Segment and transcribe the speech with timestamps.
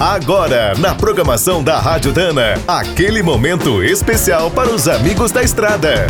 [0.00, 6.06] Agora, na programação da Rádio Dana, aquele momento especial para os amigos da estrada.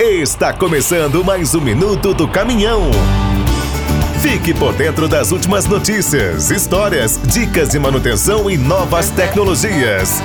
[0.00, 2.90] Está começando mais um minuto do caminhão.
[4.20, 10.20] Fique por dentro das últimas notícias, histórias, dicas de manutenção e novas tecnologias.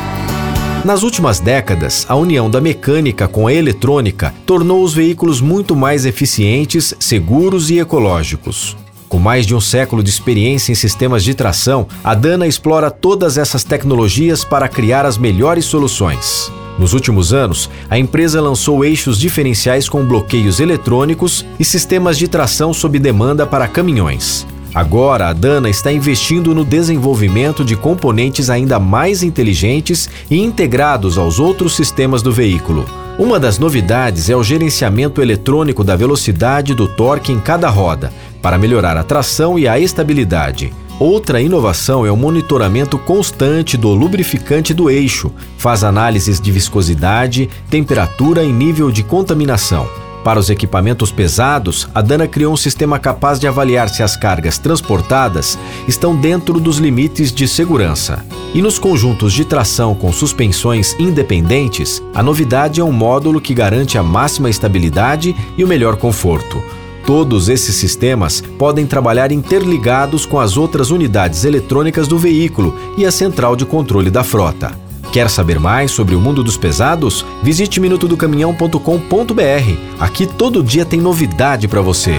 [0.83, 6.07] Nas últimas décadas, a união da mecânica com a eletrônica tornou os veículos muito mais
[6.07, 8.80] eficientes, seguros e ecológicos.
[9.11, 13.38] Com mais de um século de experiência em sistemas de tração, a Dana explora todas
[13.38, 16.50] essas tecnologias para criar as melhores soluções.
[16.79, 22.74] Nos últimos anos, a empresa lançou eixos diferenciais com bloqueios eletrônicos e sistemas de tração
[22.74, 24.47] sob demanda para caminhões.
[24.74, 31.38] Agora, a Dana está investindo no desenvolvimento de componentes ainda mais inteligentes e integrados aos
[31.38, 32.86] outros sistemas do veículo.
[33.19, 38.58] Uma das novidades é o gerenciamento eletrônico da velocidade do torque em cada roda, para
[38.58, 40.73] melhorar a tração e a estabilidade.
[40.99, 48.43] Outra inovação é o monitoramento constante do lubrificante do eixo, faz análises de viscosidade, temperatura
[48.43, 49.89] e nível de contaminação.
[50.23, 54.59] Para os equipamentos pesados, a Dana criou um sistema capaz de avaliar se as cargas
[54.59, 55.57] transportadas
[55.88, 58.23] estão dentro dos limites de segurança.
[58.53, 63.97] E nos conjuntos de tração com suspensões independentes, a novidade é um módulo que garante
[63.97, 66.61] a máxima estabilidade e o melhor conforto.
[67.05, 73.11] Todos esses sistemas podem trabalhar interligados com as outras unidades eletrônicas do veículo e a
[73.11, 74.71] central de controle da frota.
[75.11, 77.25] Quer saber mais sobre o mundo dos pesados?
[77.44, 79.99] Visite minutodocaminhão.com.br.
[79.99, 82.16] Aqui todo dia tem novidade para você.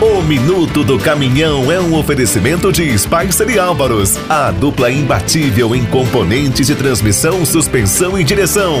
[0.00, 5.84] O Minuto do Caminhão é um oferecimento de Spicer e Álvaros, a dupla imbatível em
[5.84, 8.80] componentes de transmissão, suspensão e direção.